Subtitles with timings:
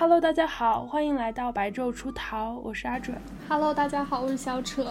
[0.00, 3.14] Hello，大家好，欢迎来到白昼出逃，我是阿准。
[3.46, 4.90] Hello，大家好，我是小扯。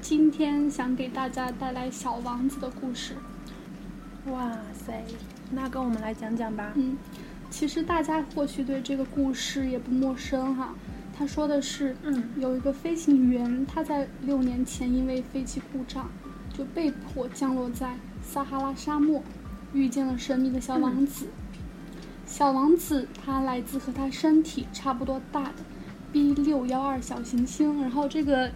[0.00, 3.16] 今天想给大家带来《小王子》的故事。
[4.26, 5.02] 哇塞，
[5.50, 6.70] 那跟我们来讲讲吧。
[6.76, 6.96] 嗯，
[7.50, 10.72] 其实大家或许对这个故事也不陌生哈。
[11.12, 16.08] 他说的是，嗯，有一个飞行员，他在六年前因为飞机故障，
[16.56, 19.20] 就被迫降落在撒哈拉沙漠，
[19.72, 21.26] 遇见了神秘的小王子。
[22.32, 25.56] 小王子他来自和他身体差不多大的
[26.10, 28.50] B 六幺二小行星，然后这个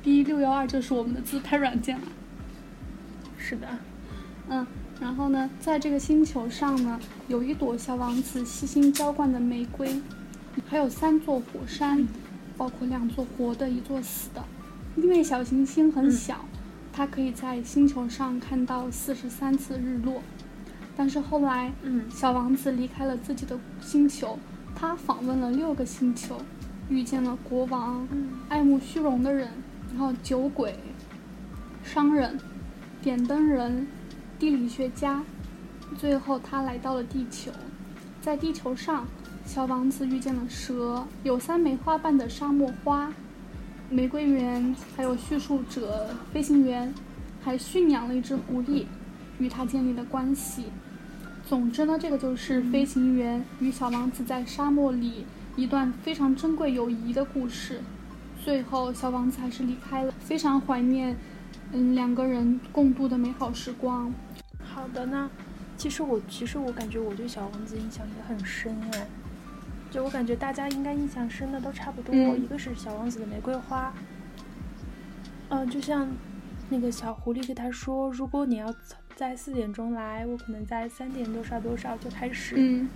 [0.00, 2.04] B 六幺二就是我们的自拍软件了。
[3.36, 3.66] 是的，
[4.48, 4.64] 嗯，
[5.00, 10.00] 然后呢，在这个星球上呢，有一朵小王子悉心浇灌的玫瑰，
[10.68, 12.06] 还有三座火山，
[12.56, 14.44] 包括两座活的，一座死的。
[14.94, 16.44] 因为小行星很小，
[16.92, 20.22] 它可以在星球上看到四十三次日落。
[20.96, 24.38] 但是后来，嗯小王子离开了自己的星球，
[24.74, 26.38] 他访问了六个星球，
[26.88, 29.50] 遇见了国王、嗯爱慕虚荣的人，
[29.90, 30.74] 然后酒鬼、
[31.84, 32.40] 商人、
[33.02, 33.86] 点灯人、
[34.38, 35.22] 地理学家，
[35.98, 37.50] 最后他来到了地球。
[38.22, 39.06] 在地球上，
[39.44, 43.12] 小王子遇见了蛇，有三枚花瓣的沙漠花，
[43.90, 46.92] 玫瑰园，还有叙述者、飞行员，
[47.44, 48.86] 还驯养了一只狐狸，
[49.38, 50.64] 与他建立了关系。
[51.46, 57.80] 总之呢，这个就是飞行员与小王子在沙漠里一段非常珍贵友谊的故事。
[58.44, 61.16] 最后，小王子还是离开了，非常怀念，
[61.70, 64.12] 嗯，两个人共度的美好时光。
[64.60, 65.30] 好的呢。
[65.78, 69.06] 其实我其实我感觉我对小王子印象也很深哎，
[69.90, 72.14] 就我感觉大家应该印象深的都差不多。
[72.14, 73.92] 嗯一个是小王子的玫瑰花，
[75.50, 76.08] 嗯、就像
[76.70, 78.74] 那个小狐狸跟他说，如果你要
[79.16, 82.54] 在四点钟来，我可能在三点多少多少就开始。
[82.58, 82.86] 嗯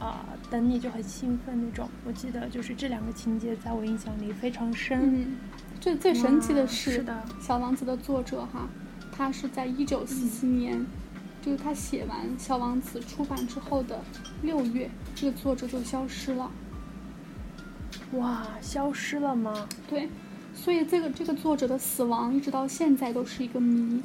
[0.00, 1.88] 啊、等你就很兴奋那种。
[2.04, 4.98] 我记得就是这两个情节在我印象里非常深。
[5.02, 5.36] 嗯，
[5.80, 8.68] 最最神奇的是，是的小王子》的作者哈，
[9.12, 10.84] 他是在一九四七年，
[11.40, 14.00] 就是他写完《小王子》出版之后的
[14.42, 16.50] 六月，这个作者就消失了。
[18.12, 19.68] 哇，消失了吗？
[19.88, 20.08] 对，
[20.54, 24.02] 所以这个这个作者的死亡一直到现在都是一个谜。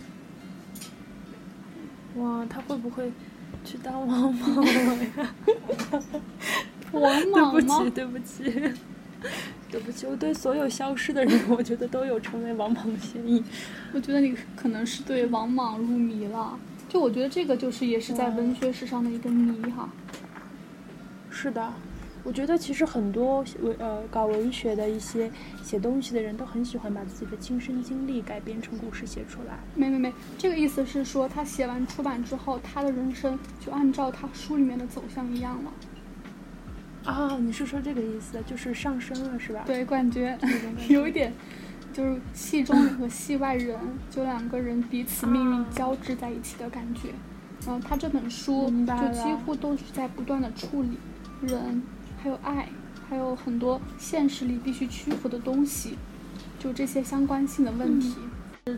[2.17, 3.11] 哇，他会不会
[3.65, 5.33] 去当王 莽了呀？
[6.91, 7.89] 王对莽吗不起，？
[7.91, 8.43] 对不起，
[9.71, 13.43] 对不起，我对所有消失的人，我觉得都有成为王莽的嫌疑。
[13.93, 16.57] 我觉得你可能是对王莽入迷了。
[16.87, 19.89] 就我觉得这个就是也是在文学史上的一个谜哈。
[21.31, 21.73] 是的，
[22.23, 25.29] 我觉得其实很多文呃搞文学的一些
[25.61, 29.59] 写东西的人都很喜欢把自己的亲身经历改编成故事写出来。
[29.75, 35.71] 没没没，这个意思是说他写完出版之后，他的人生就按照他书里面的走向一样了。
[37.11, 40.39] 啊，你是说这个意思，就是上升了是吧？，对，感觉
[40.87, 41.33] 有一点，
[41.91, 43.77] 就是戏中人和戏外人，
[44.09, 47.09] 就两个人彼此命运啊交织在一起的感觉。
[47.65, 50.97] 然后他这本书就几乎都是在不断的处理
[51.41, 51.83] 人，
[52.23, 52.69] 还有爱，
[53.09, 55.97] 还有很多现实里必须屈服的东西，
[56.57, 58.15] 就这些相关性的问题。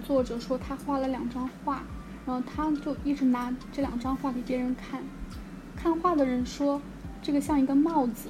[0.03, 1.83] 作者说他画了两张画，
[2.25, 5.03] 然后他就一直拿这两张画给别人看，
[5.75, 6.81] 看画的人说
[7.21, 8.29] 这个像一个帽子，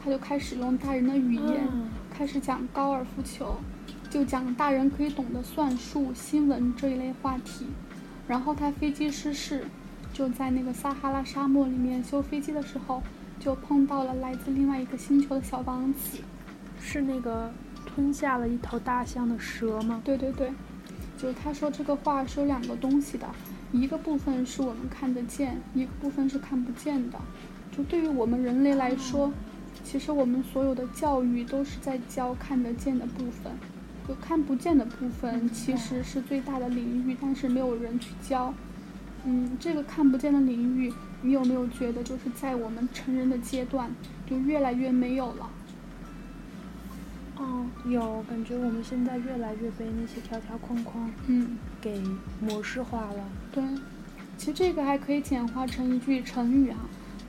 [0.00, 1.68] 他就开始用大人的语言。
[1.72, 3.56] 嗯开始讲高尔夫球，
[4.08, 7.66] 就讲大人可以懂得算术、新闻这一类话题。
[8.26, 9.66] 然后他飞机失事，
[10.14, 13.02] 就在那个撒哈拉沙漠里面修飞机的时候，
[13.38, 16.18] 就碰到了来自另外一个星球的小王子。
[16.80, 17.50] 是那个
[17.84, 20.00] 吞下了一头大象的蛇吗？
[20.04, 20.52] 对对对，
[21.18, 23.26] 就是他说这个话是有两个东西的，
[23.72, 27.18] 一个部分是我们看得见，一个部分是看不见的。
[27.76, 29.32] 就对于我们人类来说，
[29.82, 33.52] 其实我们所有的教育都是在教看得见的部分，
[34.06, 38.54] 就看不见的部分其实是最大的领域，但是没有人去教。
[39.26, 43.90] 嗯，这个看不见的领域，你有没有觉得就是在我们成人的阶段
[44.24, 45.50] 就越来越没有了？
[47.36, 51.58] 哦，有感觉我们现在越来越被那些条条框框嗯。
[51.82, 52.00] 给
[52.40, 53.24] 模式化了。
[53.52, 53.62] 对，
[54.38, 56.78] 其实这个还可以简化成一句成语啊，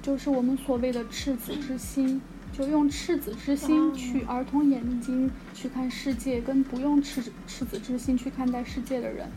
[0.01, 2.21] 就是我们所谓的赤子之心，
[2.53, 9.27] 就用赤子之心哦去儿童眼睛去看世界，跟不用赤子赤子之心去看待世界的人，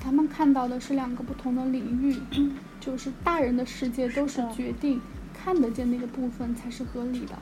[0.00, 2.16] 他们看到的是两个不同的领域，
[2.80, 5.00] 就是大人的世界都是决定
[5.32, 7.38] 看得见那个部分才是合理的、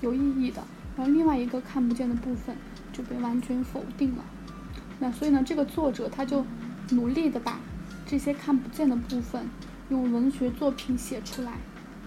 [0.00, 0.62] 有意义的，
[0.96, 2.56] 然后另外一个看不见的部分
[2.92, 4.24] 就被完全否定了。
[4.98, 6.46] 那所以呢，这个作者他就
[6.90, 7.60] 努力的把
[8.06, 9.46] 这些看不见的部分
[9.90, 11.58] 用文学作品写出来，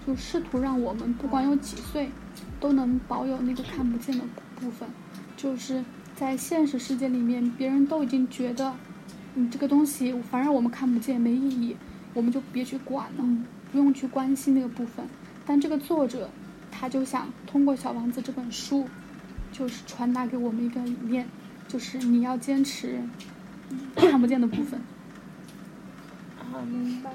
[0.06, 2.10] 就试图让我们不管有几岁，
[2.58, 4.24] 都能保有那个看不见的
[4.56, 4.88] 部分，
[5.36, 5.84] 就是
[6.16, 8.74] 在现实世界里面，别人都已经觉得，
[9.34, 11.76] 嗯，这个东西反正我们看不见，没意义，
[12.14, 13.24] 我们就别去管了，
[13.70, 15.04] 不用去关心那个部分。
[15.46, 16.28] 但这个作者，
[16.70, 18.86] 他就想通过《小王子》这本书，
[19.52, 21.26] 就是传达给我们一个理念，
[21.68, 23.00] 就是你要坚持
[23.94, 24.80] 看不见的部分。
[26.38, 27.10] 啊，明白。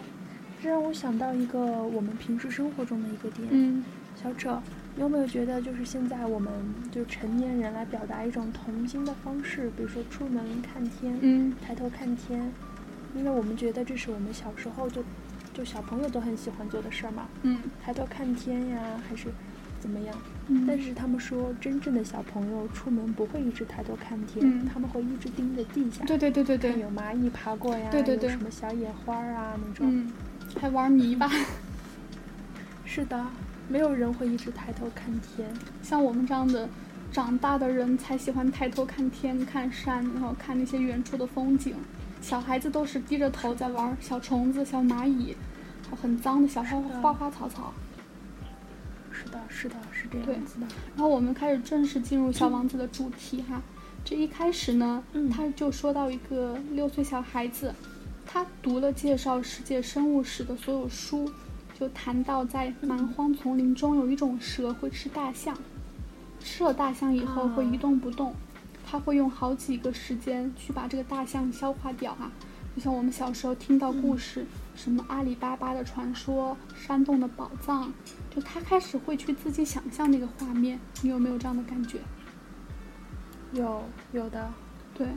[0.61, 3.47] 这让我想到一个我们平时生活中的一个点。
[3.51, 3.83] 嗯，
[4.21, 4.61] 小扯，
[4.95, 6.51] 你有没有觉得，就是现在我们
[6.89, 12.49] 就成年人来表达一种童心的方式，比如说出门看天，嗯，抬头看天，
[13.15, 15.03] 因为我们觉得这是我们小时候就
[15.53, 17.27] 就小朋友都很喜欢做的事儿嘛。
[17.43, 19.27] 嗯，抬头看天呀，还是
[19.81, 20.15] 怎么样？
[20.47, 29.87] 嗯，但是他们说，真正的小朋友出门不会一直抬头看天，嗯他们会一直盯着地下，对对对对对，看有蚂蚁爬过呀，对对对有什么小野花啊那种。
[29.89, 30.09] 嗯，
[30.61, 31.29] 还玩泥巴。
[32.85, 33.25] 是的，
[33.67, 35.47] 没有人会一直抬头看天。
[35.81, 36.67] 像我们这样的
[37.11, 41.75] 长大的人才喜欢抬头看天、看山，然后看那些远处的风景。
[42.21, 45.35] 小孩子都是低着头在玩小虫子、小蚂蚁，
[46.01, 47.73] 很脏的小花的花花草草。
[49.11, 50.67] 是的，是的，是这样子的。
[50.95, 53.61] 然后我们开始正式进入小王子的主题哈。
[54.03, 57.73] 这一开始呢，嗯他就说到一个六岁小孩子，
[58.25, 61.31] 他读了介绍世界生物史的所有书，
[61.77, 65.53] 就谈到在蛮荒丛林中有一种蛇会吃大象，
[66.39, 68.33] 吃了大象以后会一动不动，
[68.85, 72.31] 它会用好几个时间去把这个大象消化掉啊。
[72.73, 77.91] 就像我们小时候听到故事，什么阿里巴巴的传说、山洞的宝藏，
[78.33, 81.99] 就他开始会去自己想象那个画面，你有没有这样的感觉？
[83.51, 83.83] 有
[84.13, 84.49] 有的，
[84.93, 85.07] 对，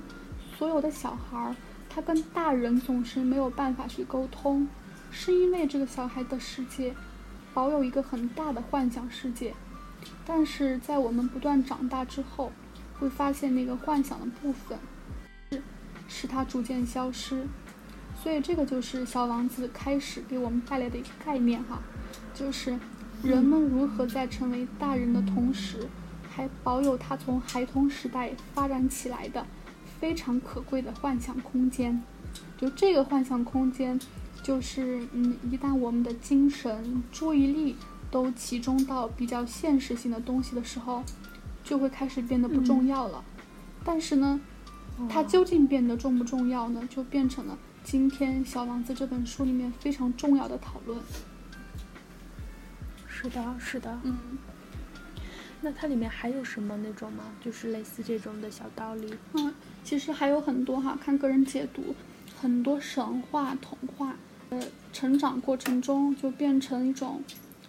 [0.57, 1.57] 所有的小孩儿，
[1.89, 4.69] 他跟大人总是没有办法去沟通，
[5.11, 6.95] 是因为这个小孩的世界
[7.55, 9.55] 保有一个很大的幻想世界，
[10.27, 12.53] 但是在我们不断长大之后，
[12.99, 14.79] 会发现那个幻想的部分
[15.51, 15.63] 是
[16.09, 17.47] 使它逐渐消失，
[18.23, 21.81] 所以这个就是小王子开始给我们带来的一个概念哈，
[22.35, 22.79] 就是
[23.23, 25.89] 人们如何在成为大人的同时。
[26.31, 29.45] 还保有他从孩童时代发展起来的
[29.99, 32.01] 非常可贵的幻想空间。
[32.57, 33.99] 就这个幻想空间，
[34.43, 37.76] 就是嗯，一旦我们的精神、注意力
[38.11, 41.02] 都集中到比较现实性的东西的时候，
[41.62, 43.23] 就会开始变得不重要了。
[43.85, 44.40] 但是呢，
[45.08, 46.87] 它究竟变得重不重要呢？
[46.88, 50.99] 就变成了今天《小王子》这本书里面非常重要的讨论。
[53.06, 53.99] 是的，是的。
[54.05, 54.17] 嗯。
[55.61, 57.25] 那它里面还有什么那种吗？
[57.40, 59.12] 就是类似这种的小道理。
[59.32, 59.52] 嗯，
[59.82, 61.96] 其实还有很多哈，看个人解读，
[62.40, 64.14] 很多神话童话，
[64.50, 64.61] 呃，
[64.93, 67.23] 成长过程中就变成一种，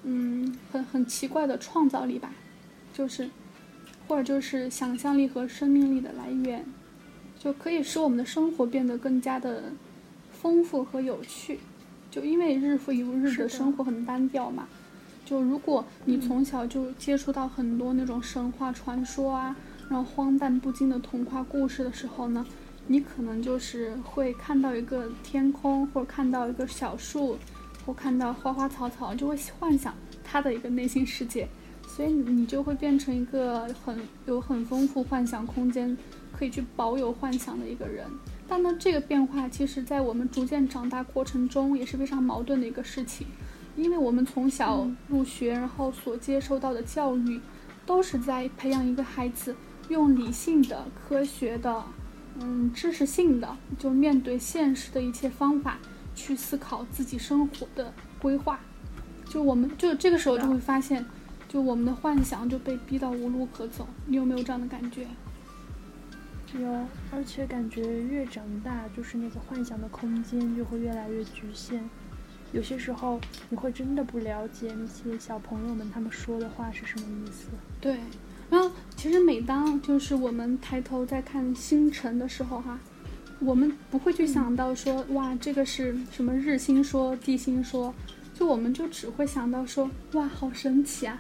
[0.04, 2.32] 嗯，很很奇怪的创造力吧，
[2.94, 3.30] 就是，
[4.08, 6.66] 或者就是想象力和生命力的来源，
[7.38, 9.64] 就可以使我们的生活变得更加的
[10.32, 11.60] 丰富和有趣，
[12.10, 13.50] 就因为日复一日的。
[13.50, 14.68] 生活很单调嘛。
[15.26, 19.56] 就如果你从小就接触到很多那种神话传说啊，
[19.88, 22.44] 然后荒诞不经的童话故事的时候呢，
[22.92, 27.38] 你可能就是会看到一个天空，或者看到一个小树，
[27.86, 29.94] 或看到花花草草，就会幻想
[30.24, 31.48] 他的一个内心世界，
[31.88, 33.96] 所以你就会变成一个很
[34.26, 35.96] 有很丰富幻想空间，
[36.34, 38.08] 可以去保有幻想的一个人。
[38.48, 43.28] 但呢，这个变化其实在我们逐渐长大过程中也是非常矛盾的一个事情。
[43.78, 47.40] 因为我们从小入学，然后所接受到的教育，
[47.86, 49.56] 都是在培养一个孩子
[49.90, 51.84] 用理性的、科学的、
[52.40, 55.78] 嗯知识性的，就面对现实的一切方法
[56.16, 58.60] 去思考自己生活的规划。
[59.28, 61.06] 就我们就这个时候就会发现，
[61.48, 63.88] 就我们的幻想就被逼到无路可走。
[64.06, 65.08] 你有没有这样的感觉？
[66.60, 71.88] 有，而且感觉越长大，就是那个幻想的空间就会越来越局限。
[72.52, 77.50] 有些时候你会真的不了解那些小朋友们他们说的话是什么意思。
[77.80, 78.00] 对，
[78.50, 82.80] 然后其实每当就是我们抬头在看星辰的时候哈，
[83.40, 87.94] 我们不会去想到说、哇这个是什么日心说地心说，
[88.34, 91.18] 就我们就只会想到说哇好神奇啊。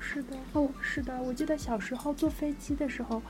[0.00, 3.22] 是的，哦，是的，我记得小时候坐飞机的时候。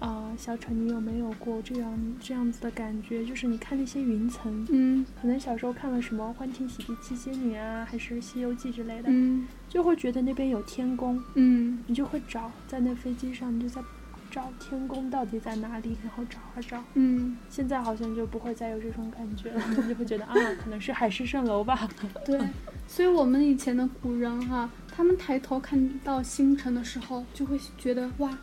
[0.00, 3.24] 啊、小陈，你有没有过这样这样子的感觉？
[3.24, 13.82] 就是你看那些云层，嗯可能小时候看了什么《欢天喜地七仙女》啊，还是《西游记》之类的，嗯就会觉得那边有天宫，嗯你就会找在那飞机上，你就在
[14.30, 16.82] 找天宫到底在哪里，然后找啊找。
[16.94, 21.86] 嗯，现在好像就不会再有这种感觉了， 你就会觉得啊，可能是海市蜃楼吧。
[22.24, 22.40] 对，
[22.88, 28.38] 所以我们以前的古人哈，他们抬头看到星辰的时候，就会觉得哇，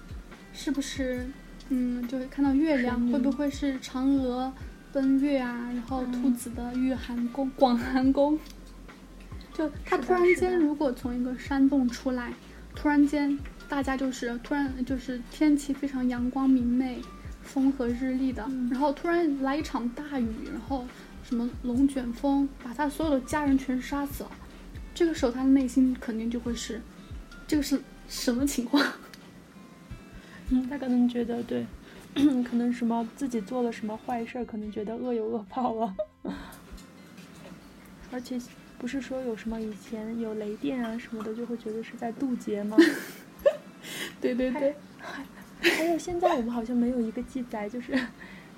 [0.54, 1.28] 是不是
[1.70, 4.52] 嗯，就会看到月亮，会不会是嫦娥
[4.94, 5.70] 奔月啊？
[5.74, 8.40] 然后兔子的玉寒宫、广寒宫，
[9.54, 12.34] 就他突然间如果从一个山洞出来，
[12.76, 17.02] 突然间大家就是突然就是天气非常阳光明媚，
[17.44, 20.86] 风和日丽的，嗯然后突然来一场大雨，然后
[21.24, 24.32] 什么龙卷风把他所有的家人全杀死了，
[24.96, 26.82] 这个时候他的内心肯定就会是，
[27.46, 28.82] 这个是什么情况？
[30.50, 31.66] 嗯，他可能觉得对，
[32.44, 35.96] 可能什么自己做了什么坏事儿，可能觉得恶有恶报了。
[38.12, 38.40] 而且
[38.78, 42.78] 不是说有什么以前有雷电啊什么的，就会觉得是在渡劫吗？
[44.22, 44.76] 对对对，
[45.60, 48.00] 还有现在我们好像没有一个记载，就是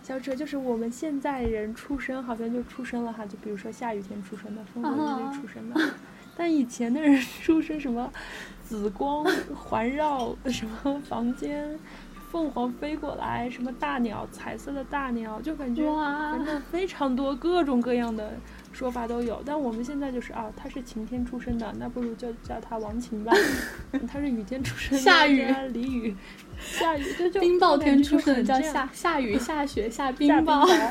[0.04, 5.94] 小哲，就是我们现在人出生好像就出生了哈，就比如说下雨天出生的，风和日丽出生的。
[6.40, 8.10] 但以前的人出生什么
[8.64, 11.78] 紫光 环绕 什么房间，
[12.32, 18.38] 凤凰飞过来， 什么大鸟，彩色的大鸟，就感觉哇反正非常多各种各样的
[18.72, 19.44] 说法都有。
[19.46, 23.34] 但我们现在就是啊，他是晴天出生的，那不如就叫他王晴吧。
[24.08, 26.16] 他是雨天出生的，下雨叫他李雨，
[26.58, 30.90] 下雨就就冰雹天出生生的叫下下雨、下雪、下冰雹，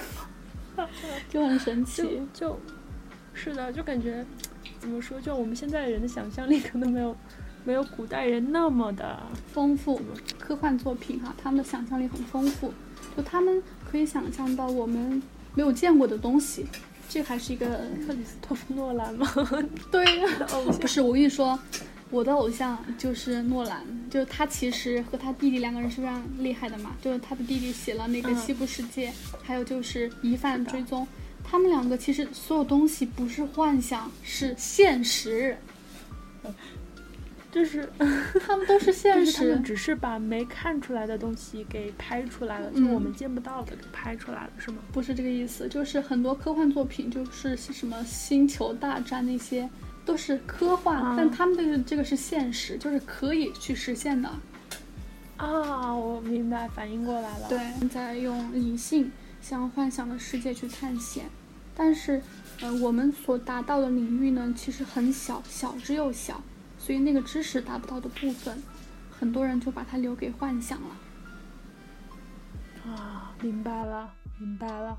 [1.31, 2.23] 就很神就奇。
[2.35, 2.61] 就
[3.33, 4.23] 是的，就感觉
[4.81, 7.17] 怎么说，就我们现在人的想象力可能没有
[7.65, 9.21] 没有古代人那么的，
[9.53, 10.01] 丰富，
[10.39, 12.73] 科幻作品哈，他们的想象力很丰富，
[13.17, 15.23] 就他们可以想象到我们
[15.55, 16.67] 没有见过的东西，
[17.09, 17.67] 这还是一个
[18.07, 19.27] 克里斯托弗诺兰吗？
[19.91, 21.59] 对呀、的偶像不是我跟你说，
[22.11, 29.11] 我的偶像就是诺兰，就是他其实和他弟弟两个人是非常厉害的嘛，就是他的弟弟写了那个《嗯西部世界》
[29.43, 31.03] 还有就是《疑犯追踪》，
[31.51, 35.57] 他们两个其实所有东西不是幻想，是现实，
[37.51, 37.89] 就是
[38.47, 39.65] 他们都是现实们。
[39.65, 44.77] 只是把没看出来的东西给拍出来了，就嗯我们见不到的给拍出来了，是吗？
[44.93, 49.69] 不是这个意思，就是很多科幻作品，就是什么星球大战那些，
[50.05, 54.29] 都是科幻，啊但他们的这个是现实，就是可以去实现的。
[55.39, 57.49] 啊，我明白，反应过来了。
[57.49, 59.11] 对，在用理性
[59.49, 61.25] 向幻想的世界去探险，
[61.75, 62.21] 但是，
[62.61, 66.43] 呃，我们所达到的领域呢，其实很小，小之又小，
[66.79, 68.63] 所以那个知识达不到的部分，
[69.11, 70.89] 很多人就把它留给幻想了。
[72.85, 74.95] 啊，明白了，明白了，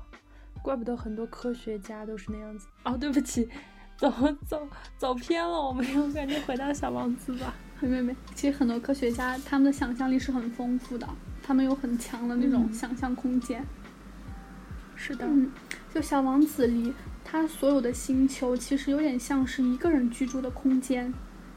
[0.62, 2.66] 怪不得很多科学家都是那样子。
[2.82, 3.48] 哦，对不起，
[3.96, 4.12] 走
[4.48, 7.54] 走走偏了，我们又赶紧回到小王子吧。
[7.78, 11.08] 没没没，其实很多科学家他们的想象力是很丰富的，
[11.40, 13.64] 他们有很强的那种嗯想象空间。
[15.02, 15.50] 是的，嗯，
[15.94, 16.92] 就小王子里，
[17.24, 21.10] 他所有的星球其实有点像是一个人居住的空间，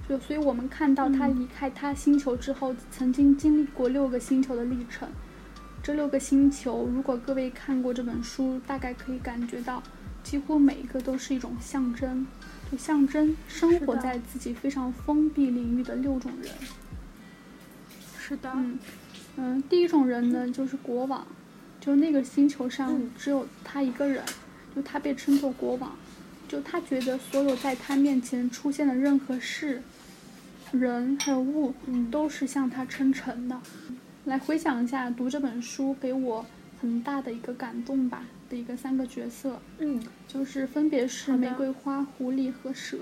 [0.08, 1.42] 就所以我们看到他嗯。
[1.42, 5.10] 离开他星球之后，曾经经历过六个星球的历程。
[5.84, 9.84] 这六个星球，如果各位看过这本书，大概可以感觉到，
[10.24, 12.26] 几乎每一个都是一种象征，
[12.72, 16.50] 就象征生活在自己非常封闭领域的六种人。
[18.18, 18.80] 是的，嗯
[19.36, 21.28] 嗯，第一种人呢就是国王，
[21.84, 24.24] 就那个星球上嗯只有他一个人，
[24.74, 25.94] 就他被称作国王，
[26.48, 29.82] 就他觉得所有在他面前出现的任何事、
[30.72, 33.60] 人还有物，嗯都是向他称臣的。
[34.24, 36.46] 来回想一下读这本书给我
[36.80, 42.98] 很大的一个感动吧的一个三个角色，嗯就是分别是玫瑰花、狐狸和蛇。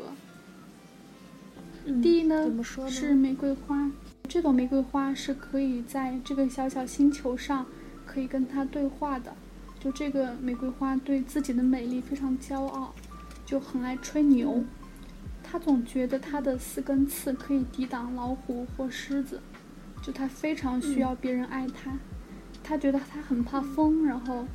[1.86, 2.90] 嗯，第一呢呢？
[2.90, 3.92] 是玫瑰花，
[4.28, 7.68] 这朵玫瑰花是可以在这个小小星球上
[8.12, 9.34] 可以跟它对话的。
[9.80, 12.94] 就这个玫瑰花对自己的美丽非常骄傲，
[13.46, 14.64] 就很爱吹牛。
[15.42, 19.42] 它总觉得它的四根刺可以抵挡老虎或狮子，
[20.04, 21.98] 就它非常需要别人爱它。
[22.64, 24.46] 它觉得它很怕风，然后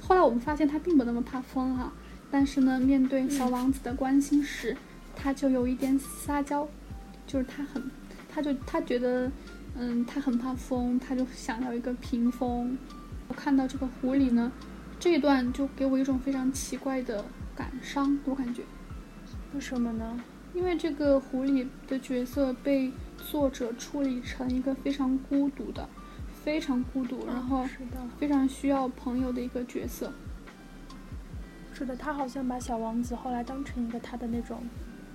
[0.00, 1.92] 后来我们发现它并不那么怕风哈、
[2.30, 4.76] 但是呢，面对小王子的关心时，
[5.14, 6.66] 它就有一点撒娇，
[7.26, 7.82] 就是它很，
[8.28, 9.30] 它就它觉得，
[9.76, 12.76] 嗯，它很怕风，它就想要一个屏风。
[13.28, 14.52] 我看到这个狐狸呢，
[14.98, 18.62] 这一段就给我一种非常奇怪的感伤，我感觉，
[19.54, 20.20] 为什么呢？
[20.54, 25.88] 因为这个狐狸的角色被作者处理成一个非常孤独的，
[26.44, 30.12] 非常孤独，然后是的，非常需要朋友的一个角色。
[31.72, 34.62] 是的，他好像把小王子后来当成一个他的那种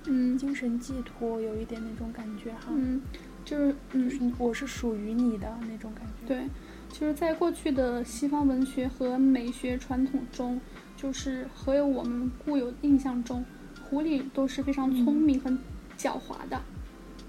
[0.04, 3.00] 嗯精神寄托，有一点那种感觉哈，嗯，
[3.42, 6.26] 就是嗯就是我是属于你的那种感觉。
[6.26, 6.46] 对，
[6.92, 10.60] 就是在过去的西方文学和美学传统中，
[10.96, 13.44] 就是和有我们固有印象中，
[13.88, 15.58] 狐狸都是非常聪明、很
[15.96, 16.60] 狡猾的。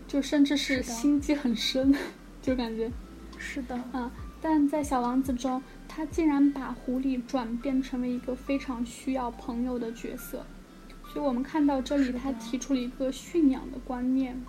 [0.08, 1.96] 就甚至是心机很深，
[2.42, 2.92] 就感觉
[3.38, 4.12] 是的，啊。
[4.42, 10.44] 但在小王子中，他竟然把狐狸转变成为一个非常需要朋友的角色，
[11.14, 14.42] 所以我们看到这里，他提出了一个驯养的观念。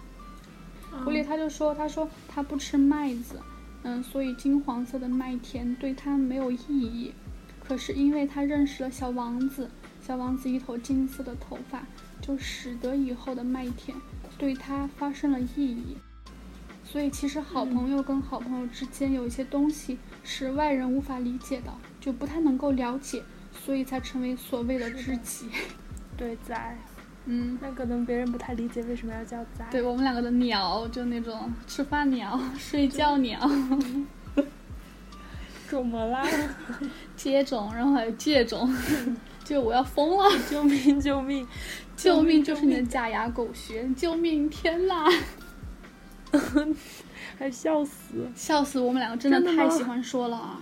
[1.05, 3.39] 狐狸嗯他就说：“他说他不吃麦子，
[3.83, 7.13] 嗯，所以金黄色的麦田对他没有意义。
[7.61, 9.71] 可是因为他认识了小王子，
[10.01, 11.87] 小王子一头金色的头发，
[12.21, 13.97] 就使得以后的麦田
[14.37, 15.97] 对他发生了意义。
[16.85, 23.23] 所以其实好朋友跟好朋友之间有一些东西是外人无法理解的，就不太能够了解，
[23.53, 25.47] 所以才成为所谓的知己。
[26.19, 26.79] 对仔，
[27.27, 29.65] 嗯。”那可能别人不太理解为什么要叫仔。
[29.71, 33.39] 对我们两个的鸟，就那种吃饭鸟、 睡觉鸟，
[35.69, 36.27] 怎么啦？
[37.17, 38.69] 接种，然后还有借种，
[39.45, 40.25] 就我要疯了！
[40.51, 41.01] 救命！
[41.01, 41.47] 救命！
[41.97, 42.43] 救命！
[42.45, 43.89] 就是你的假牙狗血！
[43.97, 44.49] 救命！
[44.51, 45.07] 天呐，
[47.39, 48.29] 还笑死！
[48.35, 50.61] 笑死我们两个，真的太喜欢说了啊！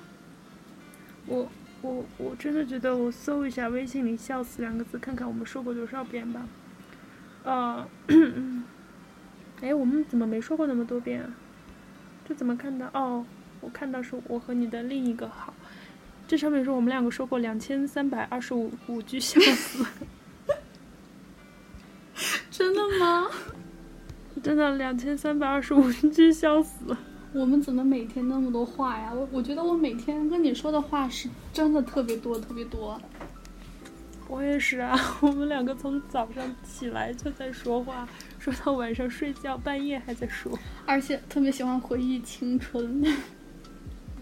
[1.26, 1.46] 我
[1.82, 6.46] 我我真的觉得我搜一下微信里“笑死”两个字，看看我们说过多少遍吧。
[7.44, 7.88] 呃，
[9.62, 11.32] 哎，我们怎么没说过那么多遍啊？
[12.28, 12.86] 这怎么看到？
[12.92, 13.24] 哦，
[13.60, 15.54] 我看到是我和你的另一个号，
[16.28, 19.84] 这上面说我们两个说过两千三百二十五五句笑死，
[22.50, 23.26] 真的吗？
[24.42, 26.96] 真的两千三百二十五句笑死。
[27.32, 29.12] 我们怎么每天那么多话呀？
[29.14, 33.00] 我我觉得我每天跟你说的话是真的特别多，特别多。
[34.28, 38.08] 我也是啊， 我们两个从早上起来就在说话，
[38.38, 40.56] 说到晚上睡觉，半夜还在说。
[40.86, 43.04] 而且特别喜欢回忆青春。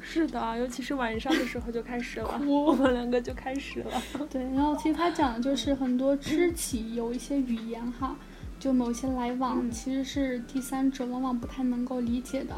[0.00, 4.02] 是的，尤其是晚上的时候就开始了，我们两个就开始了。
[4.30, 8.16] 对，然后其实他讲的就是很多肢体有一些语言哈，
[8.58, 12.54] 就某些来往嗯其实是第三者往往不太能够理解的。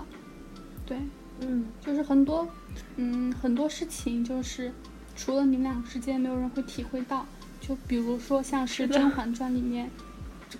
[0.90, 0.98] 对，
[1.38, 2.48] 嗯，就是很多，
[2.96, 4.72] 嗯，很多事情就是
[5.14, 7.24] 除了你们俩之间，没有人会体会到。
[7.60, 9.88] 就比如说像是《甄嬛传》里面，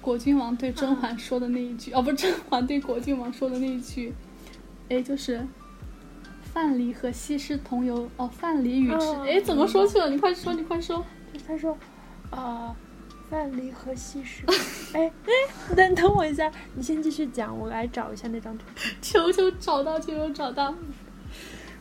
[0.00, 4.14] 果郡王对甄嬛说的那一句，哦，不，甄嬛对果郡王说的那一句，
[4.88, 5.44] 哎，就是。
[6.52, 10.10] 范蠡和西施同游，哦，范蠡与之，哦哎、怎么说去了？
[10.10, 11.04] 你快说，你快说。
[11.46, 11.78] 他说，
[12.32, 12.74] 呃，
[13.30, 14.42] 范蠡和西施。
[14.92, 18.94] 哎哎，等等我一下，你先继续讲，我来找一下那张图片。
[19.00, 20.74] 求求找到，求求找到。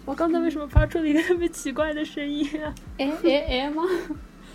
[0.05, 2.73] 我刚才为什么发出了一个特别奇怪的声音啊？
[2.97, 3.83] 哎哎哎吗？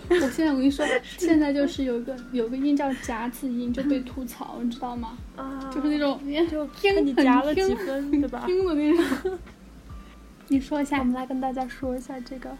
[0.07, 0.85] 我现在我跟你说，
[1.17, 5.17] 现在就是有一个有个音叫夹子音，就被吐槽，你知道吗？
[5.35, 6.67] 啊，就是那种就
[7.01, 8.43] 你夹了几分，对吧？
[8.45, 9.37] 听的那种。
[10.47, 12.55] 你说一下我们来跟大家说一下这个，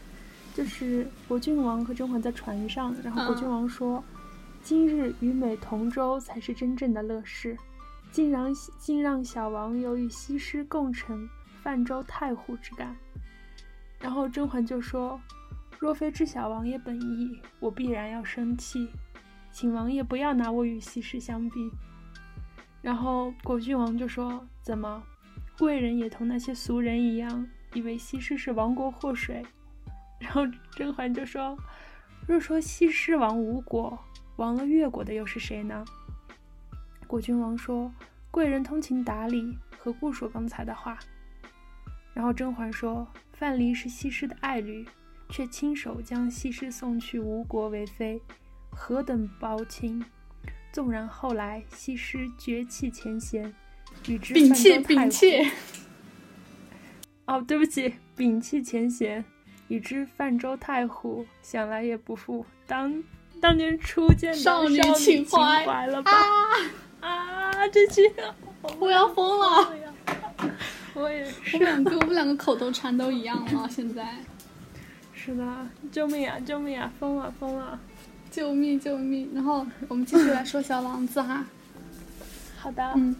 [0.55, 4.03] 就是果郡王和甄嬛在船上，然后果郡王说
[4.65, 7.55] ：“今日与美同舟才是真正的乐事，
[8.09, 11.29] 竟让竟让小王有与西施共乘
[11.61, 12.97] 泛舟太湖之感。”
[14.01, 15.21] 然后甄嬛就说
[15.77, 18.89] ：“若非知小王爷本意，我必然要生气，
[19.51, 21.69] 请王爷不要拿我与西施相比。”
[22.81, 25.03] 然后果郡王就说：“怎么，
[25.59, 29.45] 贵人也同那些俗人一样？”以为西施是亡国祸水，
[30.19, 31.55] 然后甄嬛就说
[32.27, 33.99] ：“若说西施亡吴国，
[34.37, 35.85] 亡了越国的又是谁呢？”
[37.07, 37.91] 果郡王说
[38.31, 40.97] ：“贵人通情达理，何故说刚才的话？”
[42.13, 44.85] 然后甄嬛说：“范蠡是西施的爱侣，
[45.29, 48.21] 却亲手将西施送去吴国为妃，
[48.71, 50.03] 何等薄情！
[50.71, 53.53] 纵然后来西施绝弃前嫌，
[54.07, 55.49] 与之摒弃摒弃。
[57.27, 59.23] 哦，对不起，摒弃前嫌，
[59.67, 63.03] 与之泛舟太湖，想来也不负当
[63.45, 66.11] 当年初见的少女女情情怀了吧？
[66.99, 68.11] 啊，这句
[68.79, 69.71] 我要疯了！
[70.95, 74.15] 我也是我们，两个，我们两个口头禅都一样了， 现在。
[75.13, 75.45] 是的，
[75.91, 77.79] 救命啊，救命啊，疯了，疯了！
[78.31, 78.79] 救命！
[78.79, 79.29] 救命！
[79.35, 81.45] 然后我们继续来说小王子哈。
[82.57, 83.15] 好的，嗯，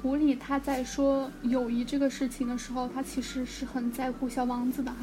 [0.00, 4.96] 狐狸他在说友谊这个事情的时候，他其实是很在乎小王子的哈。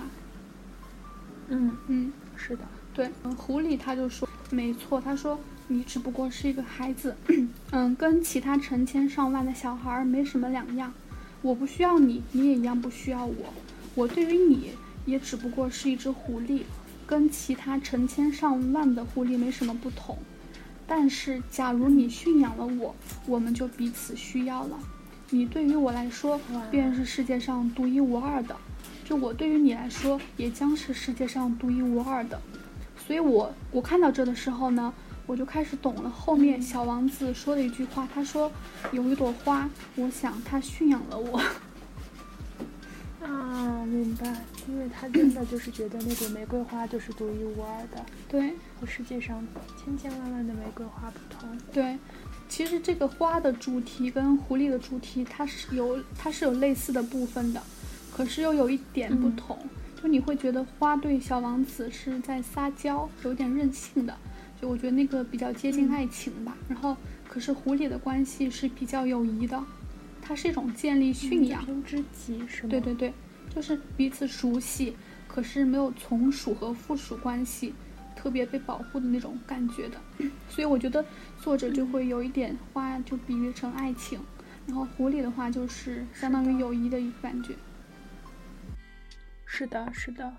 [1.50, 7.16] 嗯，嗯，是的，对，嗯狐狸他就说，没错，他说你只不过是一个孩子，
[7.72, 10.94] 嗯，跟其他成千上万的小孩儿没什么两样。
[11.42, 13.54] 我不需要你，你也一样不需要我。
[13.96, 14.72] 我对于你
[15.06, 16.62] 也只不过是一只狐狸，
[17.08, 20.18] 跟其他成千上万的狐狸没什么不同。
[20.86, 22.94] 但是，假如你驯养了我，
[23.26, 24.78] 我们就彼此需要了。
[25.30, 28.56] 你对于我来说，便是世界上独一无二的；
[29.06, 32.40] 就我对于你来说，也将是世界上独一无二的。
[33.06, 34.94] 所以我我看到这的时候呢，
[35.26, 38.52] 我就开始懂了后面小王子说的一句话，他说
[38.92, 41.42] 有一朵花，我想它驯养了我。
[43.22, 44.34] 啊，明白，
[44.68, 49.46] 因为他真的就是觉得那朵玫瑰花就是独一无二的，对，和世界上
[49.78, 51.48] 千千万万的玫瑰花不同。
[51.72, 51.98] 对，
[52.50, 57.62] 其实这个花的主题跟狐狸的主题，它是有它是有类似的部分的，
[58.12, 59.58] 可是又有一点不同。
[60.02, 64.18] 就你会觉得花对小王子是在撒娇，有点任性的，
[64.60, 66.58] 就我觉得那个比较接近爱情吧。
[66.68, 66.98] 然后，
[67.30, 69.64] 可是狐狸的关系是比较友谊的，
[70.22, 71.64] 它是一种建立驯养。
[71.64, 72.70] 偏知己是吗？
[72.70, 73.14] 对对对，
[73.54, 74.96] 就是彼此熟悉，
[75.28, 77.76] 可是没有从属和附属关系，
[78.16, 80.02] 特别被保护的那种感觉的。
[80.50, 81.06] 所以我觉得
[81.40, 84.20] 作者就会有一点花就比喻成爱情，
[84.66, 87.54] 然后狐狸的话就是相当于友谊的一个感觉。
[89.54, 90.32] 是的，是的。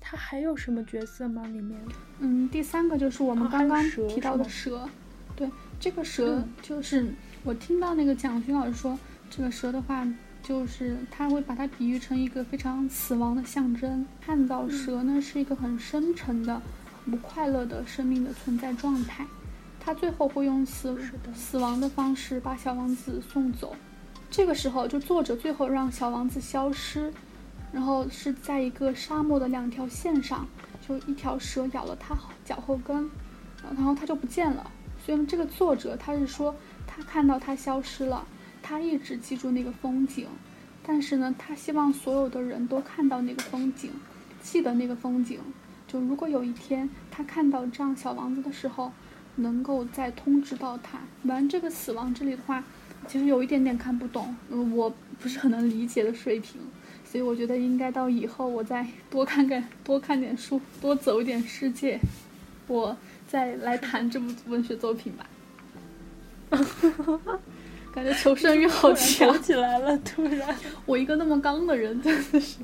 [0.00, 1.42] 他还有什么角色吗？
[1.48, 1.76] 里面？
[2.20, 4.88] 嗯，第三个就是我们刚刚提到的蛇蛇。
[5.34, 8.96] 对，这个蛇就是我听到那个蒋勋老师说，
[9.28, 10.06] 这个蛇的话，
[10.44, 14.06] 就是他会把它比喻成一个非常死亡的象征。
[14.20, 16.62] 看到蛇呢，是一个很深沉的、
[17.04, 19.26] 很不快乐的生命的存在状态。
[19.80, 20.96] 他最后会用死
[21.34, 23.74] 死亡的方式把小王子送走。
[24.30, 27.12] 这个时候，就作者最后让小王子消失。
[27.72, 30.46] 然后是在一个沙漠的两条线上，
[30.86, 33.10] 就一条蛇咬了他脚后跟，
[33.62, 34.70] 然后他就不见了。
[35.04, 36.54] 所以这个作者他是说，
[36.86, 38.26] 他看到他消失了，
[38.62, 40.26] 他一直记住那个风景，
[40.82, 43.92] 但是呢，他希望所有的人都看到那个风景，
[44.42, 45.38] 记得那个风景。
[45.86, 48.92] 就如果有一天他看到这样小王子的时候，
[49.36, 50.98] 能够再通知到他。
[51.24, 52.62] 完这个死亡这里的话，
[53.06, 54.36] 其实有一点点看不懂，
[54.74, 56.60] 我不是很能理解的水平。
[57.10, 61.98] 所以我觉得应该到以后我再多看看多看点书，多走一点世界，
[62.66, 62.94] 我
[63.26, 65.26] 再来谈这部文学作品吧。
[67.94, 70.54] 感觉求生欲好 强起来了，突然。
[70.84, 72.58] 我一个那么刚的人，真的是。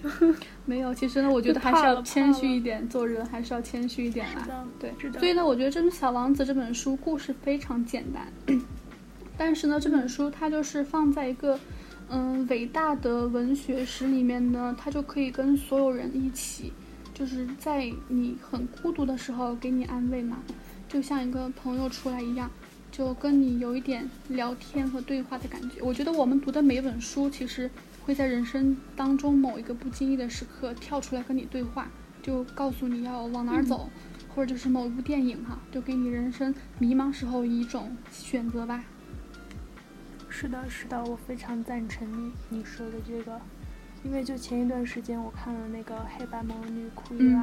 [0.64, 4.64] 没有，其实呢，我觉得还是要谦虚一点，做人还是要谦虚一点啦。
[4.78, 8.32] 对，所以呢，我觉得这本《小王子》这本书故事非常简单，
[9.36, 11.58] 但是呢，这本书它就是放在一个。
[12.10, 16.72] 嗯，伟大的文学史里面呢，它就可以跟所有人一起，
[17.12, 20.38] 就是在你很孤独的时候给你安慰嘛，
[20.88, 22.50] 就像一个朋友出来一样，
[22.90, 25.82] 就跟你有一点聊天和对话的感觉。
[25.82, 27.70] 我觉得我们读的每一本书，其实
[28.06, 31.90] 会在人生当中某一个不经意的时刻跳出来跟你对话，
[32.22, 33.90] 就告诉你要往哪儿走，
[34.34, 38.82] 或者就是某一部电影哈，就给你人生迷茫时候一种选择吧。
[40.30, 43.40] 是的，是的，我非常赞成你你说的这个，
[44.04, 47.42] 因为就前一段时间我看了那个《黑白魔女库伊拉》，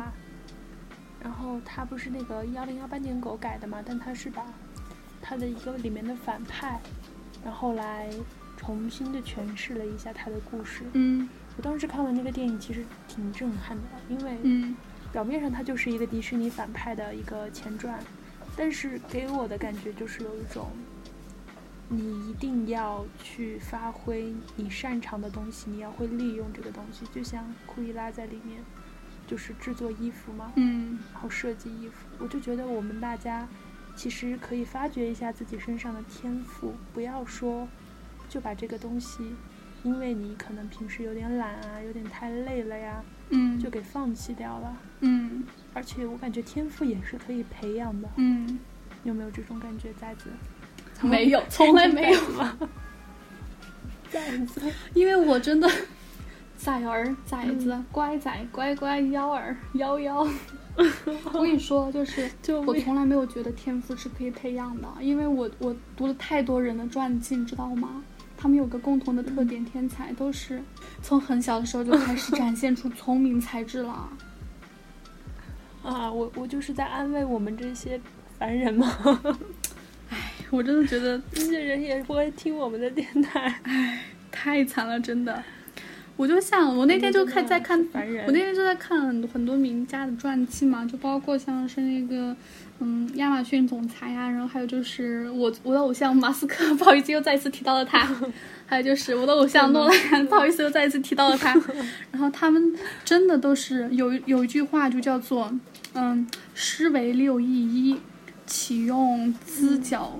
[1.22, 4.46] 然后它不是那个幺零幺八年狗改的嘛，但它是把
[5.22, 6.80] 它的一个里面的反派，
[7.44, 8.10] 然后来
[8.56, 10.84] 重新的诠释了一下他的故事。
[10.94, 14.74] 嗯，我当时看完那个电影其实挺震撼的，因为
[15.12, 18.00] 表面上它就是一个迪士尼反派的一个前传，
[18.56, 20.70] 但是给我的感觉就是有一种。
[21.88, 27.06] 你一定要去发挥你擅长的东西，你要会利用这个东西。
[27.14, 28.64] 就像库伊拉在里面，
[29.28, 32.08] 就是制作衣服嘛，嗯，然后设计衣服。
[32.20, 33.48] 我就觉得我们大家
[33.96, 37.68] 其实可以发掘一下自己身上的天赋，不要说
[38.28, 39.36] 就把这个东西，
[39.84, 45.44] 因为你可能平时有点懒啊，有点太累了呀，嗯，就给放弃掉了，嗯。
[45.74, 48.58] 而且我感觉天赋也是可以培养的，嗯，
[49.04, 50.30] 有没有这种感觉，崽子？
[51.02, 52.58] 没有，从来没有 吗？
[54.12, 54.62] 崽子，
[54.94, 55.70] 因为我真的
[56.58, 60.28] 崽儿崽子乖崽乖乖幺儿幺幺。
[61.32, 62.30] 我跟你说，就是
[62.66, 68.04] 我从来没有觉得天赋是可以培养的，因为我我读了太多人的传记，你知道吗？
[68.38, 70.62] 他们有个共同的特点，天才都是
[71.02, 74.10] 从很小的时候就开始展现出聪明才智了。
[75.82, 78.00] 啊，我我就是在安慰我们这些
[78.38, 78.92] 凡人嘛。
[80.50, 85.44] 我真的觉得那些人也不会听我们的电台，唉，太惨了，真的。
[86.18, 87.78] 我就想，我那天就看在看，
[88.26, 92.34] 我那天就在看很多名家的传记嘛，就包括像是那个，
[92.80, 98.08] 嗯，亚马逊总裁呀，然后还有就是我我的偶像马斯克， 不好意思又再一次提到了他，
[98.66, 101.54] 还有就是我的偶像诺兰，不好意思又再一次提到了他。
[102.14, 105.54] 然后他们真的都是有有一句话就叫做，
[105.96, 108.00] 嗯，诗为六艺一，
[108.46, 110.18] 启用资角。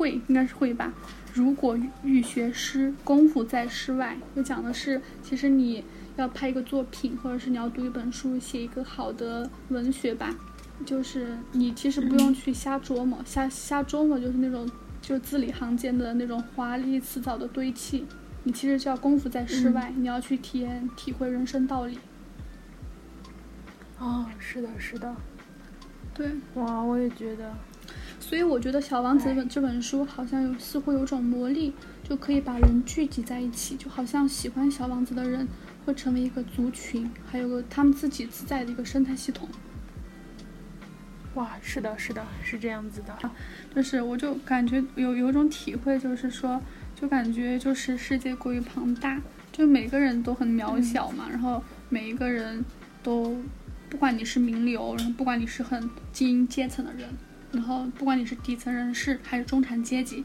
[0.00, 0.90] 会应该是会吧。
[1.34, 4.16] 如果欲学诗，功夫在诗外。
[4.34, 5.84] 就讲的是，其实你
[6.16, 10.34] 要拍一个作品，或者是你要读一本书，写一个好的文学吧，
[10.86, 14.66] 就是你其实不用去瞎琢磨，瞎瞎琢磨就是那种
[15.02, 18.06] 就字里行间的那种华丽辞藻的堆砌。
[18.44, 21.98] 你其实就要功夫在诗外，你要去体验、体会人生道理。
[23.98, 25.14] 哦，是的，是的，
[26.14, 27.52] 对，哇，我也觉得。
[28.18, 31.72] 所以我觉得《小王子》本这本书好像有似乎有种魔力，
[32.02, 35.48] 就可以把人聚集在一起，就好像喜欢《小王子》的人
[35.84, 39.48] 会成为一个族群，还有个他们自己自在的一个生态系统。
[41.34, 43.12] 哇，是的，是的，是这样子的。
[43.12, 43.32] 啊
[43.72, 46.60] 就是我就感觉有有一种体会，就是说，
[46.94, 49.20] 就感觉就是世界过于庞大，
[49.52, 52.64] 就每个人都很渺小嘛，然后每一个人
[53.00, 53.40] 都，
[53.88, 57.08] 不管你是名流，然后不管你是很精英阶层的人，
[57.52, 60.24] 然后不管你是底层人士还是中产阶级，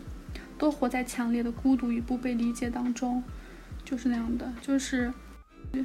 [0.58, 3.24] 都活在强烈的孤独与不被理解当中，
[3.84, 5.14] 就是那样的，就是，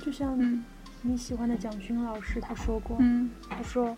[0.01, 0.65] 就像
[1.03, 3.97] 你喜欢的蒋勋老师他说过，嗯，他说。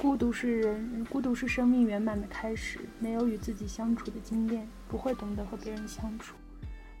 [0.00, 2.78] 孤独是人，孤独是生命圆满的开始。
[3.00, 6.36] 没有与自己相处的经验，不会懂得和别人相处。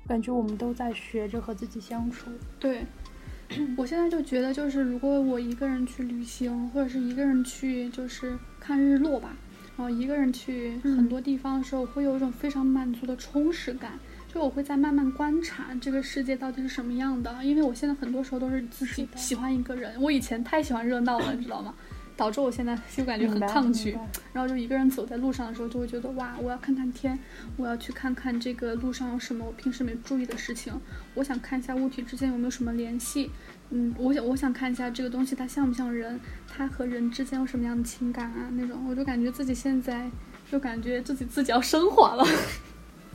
[0.08, 2.28] 感觉我们都在学着和自己相处。
[2.58, 2.84] 对，
[3.78, 9.36] 我现在就觉得，就是如果我一个人去旅行，或者是一个人去，就是看日落吧，
[9.78, 13.92] 然后一个人去很多地方的时候，我会有一种非常满足的充实感。
[14.26, 19.94] 就我会在慢慢观察这个世界到底是什么样的，因为我现在很多时候都是自己喜欢一个人。
[20.02, 21.72] 我以前太喜欢热闹了，你知道吗？
[22.16, 23.96] 导致我现在就感觉很抗拒，
[24.32, 27.16] 然后就一个人走在路上的时候，就会觉得哇，我要看看天，
[27.56, 30.72] 我要去看看这个路上有什么我平时没注意的事情，
[31.14, 33.30] 我想看一下物体之间有没有什么联系，
[33.70, 40.10] 嗯，我想我想看一下这个东西它像不像人，它和人之间有什么样的情感啊那种，我就感觉自己现在
[40.50, 42.24] 就感觉自己自己要升华了。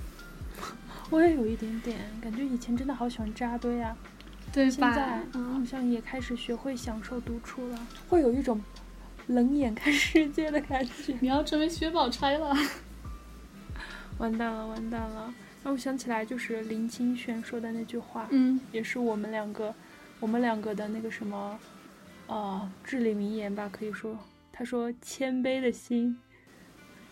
[1.09, 3.95] 我也有一点点感觉，以前真的好喜欢扎堆啊，
[4.51, 8.61] 对，现在好像也开始学会享受独处了，会有一种。
[9.27, 12.53] 冷眼看世界的感觉，你要成为薛宝钗了，
[14.17, 15.33] 完蛋了，完蛋了！
[15.63, 19.73] 让我想起来，就是林清玄说的那句话，嗯，也是我们两个，
[20.23, 21.59] 我们两个的那个什么，
[22.27, 24.17] 呃，至理名言吧，可以说。
[24.53, 26.17] 他说：“谦卑的心，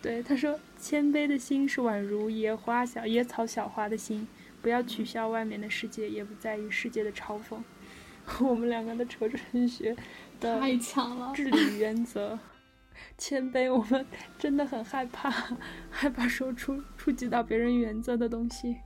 [0.00, 4.26] 对，他说谦卑的心是宛如野花小野草小花的心，
[4.62, 7.58] 不要取笑外面的世界，也不在意世界的嘲讽。
[8.40, 9.28] ”我们两个的哲
[9.68, 9.94] 学
[10.40, 10.58] 的。
[10.58, 11.34] 太强了！
[11.34, 12.38] 治理原则，
[13.18, 13.70] 谦卑。
[13.70, 14.06] 我们
[14.38, 15.30] 真的很害怕，
[15.92, 18.78] 害怕说出触及到别人原则的东西。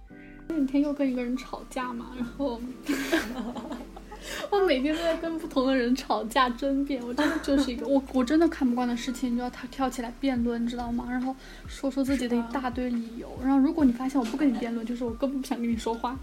[0.48, 2.60] 那天又跟一个人吵架嘛，然后
[4.50, 7.02] 我每天都在跟不同的人吵架争辩。
[7.06, 11.06] 我真的就是一个我我真的看不惯的事情，就要他跳起来辩论，你知道吗？
[11.10, 11.34] 然后
[11.66, 13.30] 说出自己的一大堆理由。
[13.42, 16.18] 然后如果你发现我不跟你辩论，就是我根本不想跟你说话。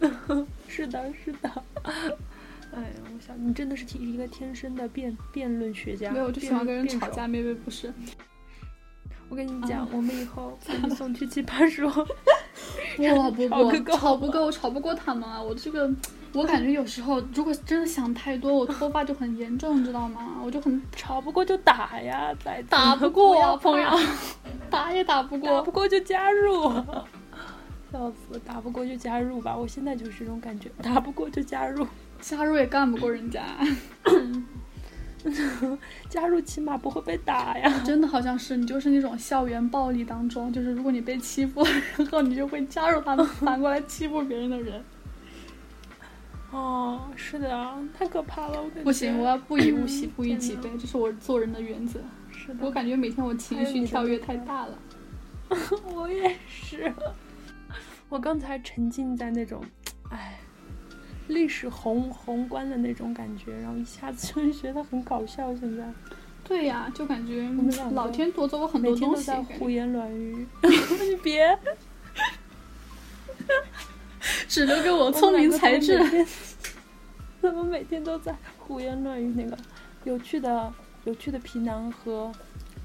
[0.68, 1.50] 是的，是的。
[2.74, 6.10] 哎，我想你真的是一个天生的辩辩论学家。
[6.10, 7.28] 没有，我就喜欢跟人吵架。
[7.28, 7.92] 妹妹不是。
[9.28, 11.88] 我跟你讲，我们以后 把你送去奇葩说。
[11.88, 15.40] 哇，不不，吵不够，我吵不过他们啊！
[15.42, 15.90] 我这个，
[16.34, 20.36] 我感觉有时候如果真的想太多，我脱发就很严重，你知道吗？
[20.44, 23.88] 我就很吵不过就打呀，再打不过朋友，
[24.70, 26.72] 打也打不过，打不过就加入。
[27.92, 29.54] 笑死，打不过就加入吧！
[29.54, 31.86] 我现在就是这种感觉，打不过就加入。
[32.22, 33.44] 加入也干不过人家，
[36.08, 37.82] 加入起码不会被打呀。
[37.84, 41.62] 真的好像是你就是那种校园暴力当中，就是如果你被欺负，
[41.98, 44.82] 然后你就会加入他们反过来欺负别人的人。
[46.52, 48.82] 哦，是的啊，太可怕了，我感觉。
[48.82, 51.98] 不行，我要不以物喜，不以己悲，这是我做人的原则。
[52.30, 52.64] 是的。
[52.64, 54.78] 我感觉每天我情绪跳跃太大了。
[55.94, 56.92] 我也是。
[58.08, 59.64] 我刚才沉浸在那种，
[60.10, 60.38] 哎。
[61.28, 65.54] 历史宏宏观的那种感觉，然后一下子就觉得很搞笑。
[65.54, 65.88] 现在，
[66.42, 67.48] 对呀，就感觉
[67.92, 69.22] 老天夺走我很多东西。
[69.22, 71.56] 在胡言乱语， 你别，
[74.52, 75.98] 只留给我聪明才智。
[77.40, 79.32] 怎么每天都在胡言乱语？
[79.34, 79.56] 那个
[80.04, 80.70] 有趣的、
[81.04, 82.30] 有趣的皮囊和，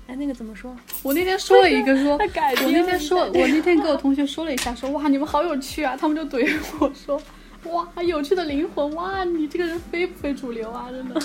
[0.07, 0.73] 哎，那个怎么说？
[1.03, 2.13] 我那天说了一个说，
[2.63, 5.97] 我那天说，我那天跟我同学说了一下，说哇，你们好有趣啊！
[5.99, 6.49] 他们就怼
[6.79, 7.21] 我说。
[7.63, 8.95] 哇，有趣的灵魂！
[8.95, 10.87] 哇，你这个人非不非主流啊？
[10.89, 11.19] 真的，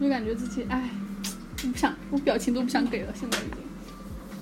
[0.00, 0.90] 就感觉自己哎，
[1.56, 3.12] 不想，我表情都不想给了。
[3.14, 3.57] 现在已经，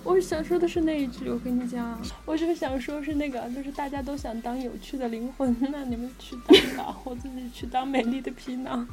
[0.07, 8.87] 我想说的是那一句，我跟你讲，我是想说是那个，就是大家都想当有趣的灵魂，那你们去当吧，我自己去当美丽的皮囊。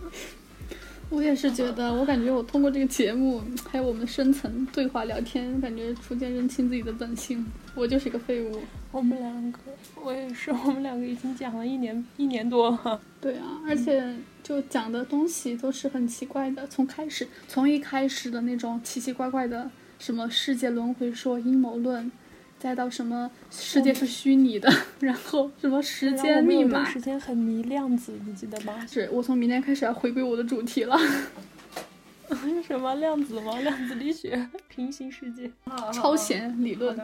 [1.12, 7.45] 我也是觉得，我感觉我通过这个节目，还有我们深层对话聊天，感觉逐渐认清自己的本性。
[7.76, 8.60] 我就是一个废物。
[8.91, 9.60] 我们两个，
[10.04, 12.99] 我也是，我们两个已经讲了一年一年多了。
[13.21, 19.69] 对啊，而且就讲的东西都是很奇怪的，从开始，从一开始的那种奇奇怪怪的
[20.04, 22.12] 什么世界轮回说、阴谋论，
[22.60, 26.84] 再到什么世界是虚拟的， 然后什么时间密码。
[26.84, 28.86] 时间很迷量子，你记得吗？
[28.86, 31.00] 是我从明天开始要回归我的主题了。
[32.68, 33.58] 什么量子吗？
[33.62, 35.50] 量子力学、平行世界、
[35.94, 37.00] 超弦理论。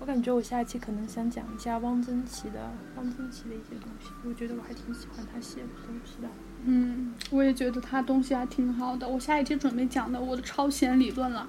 [0.00, 6.28] 我感觉我下一期可能想讲一下汪曾祺的汪曾祺的一些东西，我觉得我还挺喜欢他写的东西的。
[6.66, 9.06] 嗯，我也觉得他东西还挺好的。
[9.06, 11.46] 我下一期准备讲的我的超弦理论了。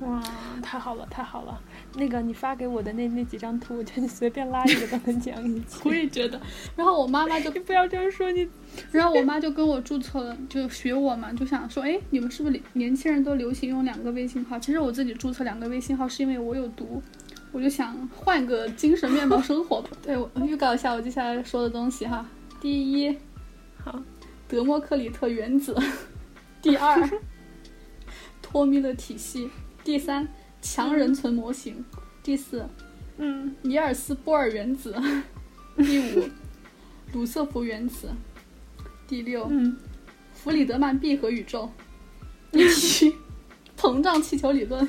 [0.00, 0.22] 哇，
[0.62, 1.60] 太好了，太好了！
[1.96, 5.80] 那个你发给我的那那几张图，我觉得你随便拉一个都能讲一期。
[5.88, 6.40] 我也觉得。
[6.76, 8.48] 然后我妈妈就你不要这样说你。
[8.92, 14.56] 然后我妈就跟我注册了，就学我嘛，就想说，哎，你们是不是年轻人都流行用两个微信号？
[14.56, 17.02] 其实我自己注册两个微信号是因为我有毒，
[17.50, 19.90] 我就想换个精神面貌生活吧。
[20.00, 22.24] 对，我预告一下我接下来说的东西哈。
[22.60, 23.16] 第一，
[23.90, 24.02] 好，
[24.46, 25.74] 德谟克里特原子。
[26.60, 27.08] 第二，
[28.42, 29.48] 托米勒体系。
[29.82, 30.28] 第三，
[30.60, 31.72] 强人存模型；
[32.22, 32.68] 第四，
[33.16, 34.92] 嗯，尼尔斯波尔原子；
[35.78, 36.28] 第五，
[37.14, 38.08] 鲁瑟福原子；
[39.06, 39.74] 第六，嗯，
[40.34, 41.70] 弗里德曼闭合宇宙；
[42.52, 43.16] 第七，
[43.78, 44.86] 膨胀气球理论；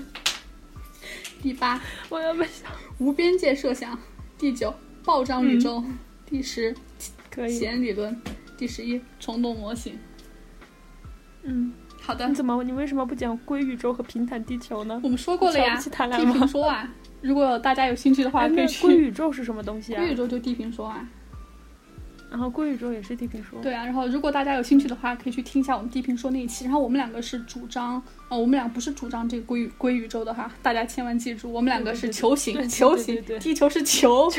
[1.41, 3.97] 第八，我要被想无边界设想；
[4.37, 4.73] 第九，
[5.05, 5.81] 暴胀宇宙；
[6.25, 6.75] 第十，
[7.47, 8.13] 弦理论；
[8.59, 9.97] 第十一，虫洞模型。
[11.43, 11.71] 嗯。
[12.01, 12.61] 好的，你怎么？
[12.63, 14.99] 你为什么不讲硅宇宙和平坦地球呢？
[15.01, 16.93] 我们说过了呀，地平说啊。
[17.21, 18.85] 如果大家有兴趣的话，可以去。
[18.85, 20.01] 硅宇宙是什么东西啊？
[20.01, 21.07] 硅宇宙就地平说啊。
[22.29, 23.61] 然后归宇宙也是地平说。
[23.61, 26.65] 对啊，然后如果大家有兴趣的话，可以去听一下我们地平说那一期。
[26.65, 34.29] 然后我们两个是主张，呃，我们俩不是主张这个归归宇宙的哈，大家千万记住，我们两个是球形，球形，地球是球。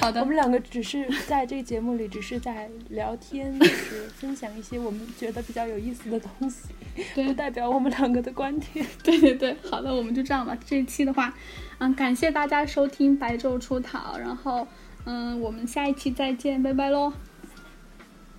[0.00, 6.68] 好的，我们两个只是在这个节目里，只是在聊天， 就是分享一些我们觉得比较有意思的东西，
[7.14, 8.84] 不代表我们两个的观点。
[9.04, 10.56] 对对对，好的，我们就这样吧。
[10.64, 11.32] 这一期的话，
[11.78, 14.66] 嗯，感谢大家收听白昼出逃，然后，
[15.04, 17.12] 嗯，我们下一期再见，拜拜喽，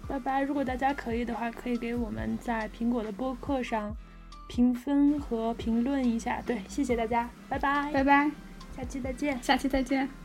[0.08, 0.42] 拜拜。
[0.42, 3.96] 如果大家可以的话，可以给我们在苹果的播客上
[4.50, 6.42] 评分和评论一下。
[6.46, 8.32] 对，谢谢大家，拜拜，拜拜，
[8.76, 10.21] 下期再见，下期再见。